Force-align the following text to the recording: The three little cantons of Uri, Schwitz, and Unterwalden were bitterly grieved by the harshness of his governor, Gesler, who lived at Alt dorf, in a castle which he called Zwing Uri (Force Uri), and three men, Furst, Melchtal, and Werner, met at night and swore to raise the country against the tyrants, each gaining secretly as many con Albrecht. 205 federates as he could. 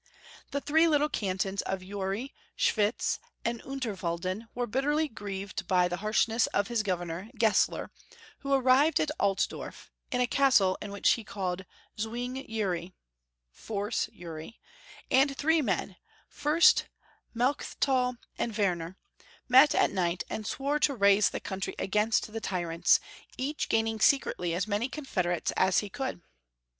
The 0.49 0.59
three 0.61 0.87
little 0.87 1.09
cantons 1.09 1.61
of 1.61 1.83
Uri, 1.83 2.33
Schwitz, 2.55 3.19
and 3.45 3.61
Unterwalden 3.61 4.47
were 4.55 4.65
bitterly 4.65 5.07
grieved 5.07 5.67
by 5.67 5.87
the 5.87 5.97
harshness 5.97 6.47
of 6.47 6.69
his 6.69 6.81
governor, 6.81 7.29
Gesler, 7.37 7.91
who 8.39 8.59
lived 8.59 8.99
at 8.99 9.11
Alt 9.19 9.45
dorf, 9.47 9.91
in 10.09 10.19
a 10.19 10.25
castle 10.25 10.75
which 10.83 11.11
he 11.11 11.23
called 11.23 11.65
Zwing 11.99 12.43
Uri 12.49 12.95
(Force 13.51 14.09
Uri), 14.11 14.59
and 15.11 15.37
three 15.37 15.61
men, 15.61 15.97
Furst, 16.27 16.87
Melchtal, 17.35 18.17
and 18.39 18.57
Werner, 18.57 18.97
met 19.47 19.75
at 19.75 19.91
night 19.91 20.23
and 20.31 20.47
swore 20.47 20.79
to 20.79 20.95
raise 20.95 21.29
the 21.29 21.39
country 21.39 21.75
against 21.77 22.33
the 22.33 22.41
tyrants, 22.41 22.99
each 23.37 23.69
gaining 23.69 23.99
secretly 23.99 24.55
as 24.55 24.65
many 24.67 24.89
con 24.89 25.01
Albrecht. 25.03 25.13
205 25.13 25.13
federates 25.13 25.51
as 25.55 25.79
he 25.85 25.89
could. 25.91 26.23